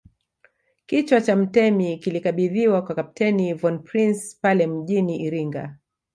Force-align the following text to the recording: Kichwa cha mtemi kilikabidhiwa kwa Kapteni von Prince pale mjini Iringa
Kichwa 0.85 1.21
cha 1.21 1.35
mtemi 1.35 1.97
kilikabidhiwa 1.97 2.81
kwa 2.81 2.95
Kapteni 2.95 3.53
von 3.53 3.83
Prince 3.83 4.37
pale 4.41 4.67
mjini 4.67 5.21
Iringa 5.21 5.75